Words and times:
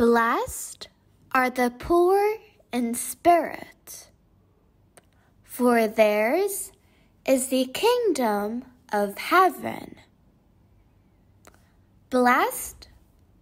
Blessed 0.00 0.88
are 1.32 1.50
the 1.50 1.70
poor 1.78 2.38
in 2.72 2.94
spirit, 2.94 4.08
for 5.44 5.86
theirs 5.86 6.72
is 7.26 7.48
the 7.48 7.66
kingdom 7.66 8.64
of 8.90 9.18
heaven. 9.18 9.96
Blessed 12.08 12.88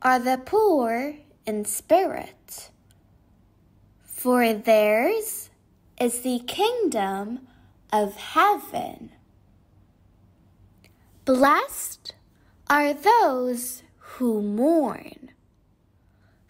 are 0.03 0.19
the 0.19 0.43
poor 0.45 1.15
in 1.47 1.65
spirit, 1.65 2.71
for 4.03 4.53
theirs 4.53 5.51
is 6.01 6.23
the 6.23 6.41
kingdom 6.41 7.47
of 7.93 8.17
heaven. 8.17 9.13
Blessed 11.25 12.15
are 12.69 12.93
those 12.93 13.85
who 13.99 14.43
mourn, 14.43 15.28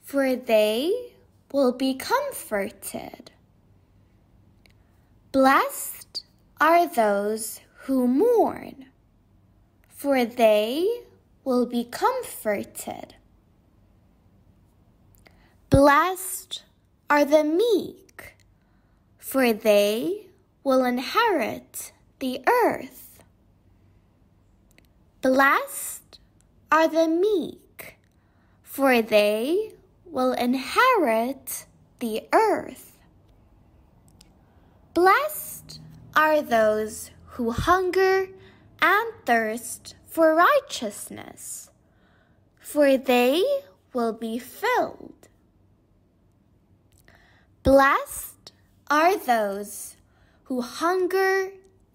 for 0.08 0.34
they 0.34 1.12
will 1.52 1.70
be 1.70 1.92
comforted. 1.92 3.30
Blessed 5.32 6.24
are 6.58 6.86
those 6.86 7.60
who 7.80 8.08
mourn, 8.08 8.86
for 9.86 10.24
they 10.24 11.02
will 11.44 11.66
be 11.66 11.84
comforted. 11.84 13.16
Blessed 15.68 16.62
are 17.10 17.26
the 17.26 17.44
meek, 17.44 18.32
for 19.18 19.52
they 19.52 20.28
will 20.64 20.86
inherit 20.86 21.92
the 22.18 22.40
earth. 22.64 23.22
Blessed 25.20 26.18
are 26.72 26.88
the 26.88 27.06
meek, 27.08 27.98
for 28.62 29.02
they 29.02 29.74
will 30.10 30.32
inherit 30.32 31.66
the 31.98 32.22
earth. 32.32 32.98
Blessed 34.94 35.80
are 36.16 36.42
those 36.42 37.10
who 37.26 37.50
hunger 37.50 38.28
and 38.80 39.12
thirst 39.24 39.94
for 40.06 40.34
righteousness, 40.34 41.70
for 42.60 42.96
they 42.96 43.44
will 43.92 44.12
be 44.12 44.38
filled. 44.38 45.28
Blessed 47.62 48.52
are 48.90 49.16
those 49.16 49.96
who 50.44 50.62
hunger 50.62 51.50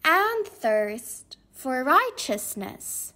and 0.05 0.45
thirst 0.45 1.37
for 1.51 1.83
righteousness, 1.83 3.13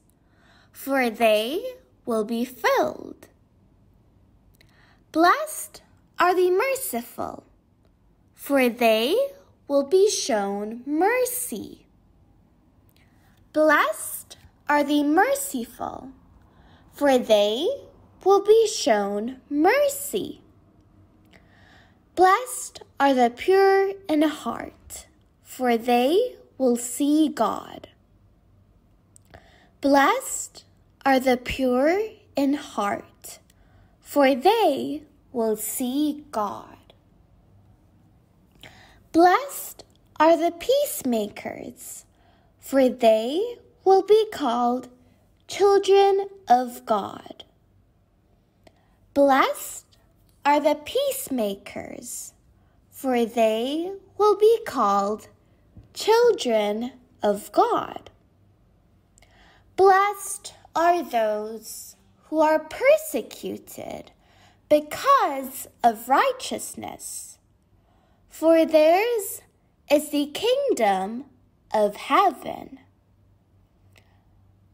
for 0.71 1.09
they 1.09 1.63
will 2.05 2.23
be 2.23 2.43
filled. 2.43 3.27
Blessed 5.13 5.81
are 6.19 6.35
the 6.35 6.51
merciful, 6.51 7.45
for 8.35 8.67
they 8.67 9.15
will 9.67 9.83
be 9.83 10.09
shown 10.09 10.81
mercy. 10.85 11.85
Blessed 13.53 14.37
are 14.67 14.83
the 14.83 15.03
merciful, 15.03 16.11
for 16.91 17.17
they 17.17 17.67
will 18.25 18.43
be 18.43 18.67
shown 18.67 19.39
mercy. 19.49 20.41
Blessed 22.15 22.81
are 22.99 23.13
the 23.13 23.31
pure 23.35 23.93
in 24.09 24.23
heart, 24.23 25.07
for 25.41 25.77
they 25.77 26.35
will 26.57 26.75
see 26.75 27.29
God. 27.29 27.87
Blessed 29.79 30.65
are 31.05 31.19
the 31.19 31.37
pure 31.37 31.97
in 32.35 32.55
heart, 32.55 33.05
for 34.07 34.33
they 34.33 35.03
will 35.33 35.57
see 35.57 36.23
God. 36.31 36.93
Blessed 39.11 39.83
are 40.17 40.37
the 40.37 40.53
peacemakers, 40.57 42.05
for 42.57 42.87
they 42.87 43.57
will 43.83 44.03
be 44.03 44.25
called 44.31 44.87
children 45.49 46.29
of 46.47 46.85
God. 46.85 47.43
Blessed 49.13 49.85
are 50.45 50.61
the 50.61 50.79
peacemakers, 50.85 52.33
for 52.89 53.25
they 53.25 53.91
will 54.17 54.37
be 54.37 54.57
called 54.65 55.27
children 55.93 56.93
of 57.21 57.51
God. 57.51 58.09
Blessed 59.75 60.53
are 60.73 61.03
those 61.03 61.96
who 62.29 62.41
are 62.41 62.59
persecuted 62.59 64.11
because 64.69 65.67
of 65.83 66.09
righteousness, 66.09 67.37
for 68.29 68.65
theirs 68.65 69.41
is 69.89 70.09
the 70.09 70.27
kingdom 70.33 71.25
of 71.73 71.95
heaven. 71.95 72.79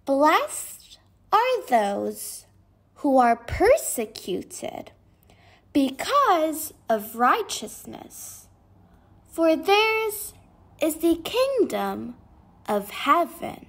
Blessed 0.06 0.97
are 1.31 1.68
those 1.69 2.46
who 2.96 3.18
are 3.18 3.36
persecuted 3.36 4.92
because 5.74 6.74
of 6.90 7.16
righteousness, 7.16 8.47
for 9.30 9.56
theirs 9.56 10.34
is 10.81 10.96
the 10.97 11.16
kingdom 11.24 12.16
of 12.68 12.90
heaven. 12.90 13.68